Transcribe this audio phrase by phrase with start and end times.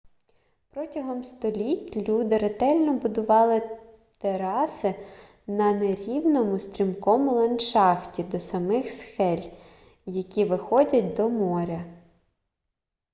[0.69, 3.79] протягом століть люди ретельно будували
[4.17, 4.95] тераси
[5.47, 9.49] на нерівному стрімкому ландшафті до самих скель
[10.05, 11.85] які виходять до моря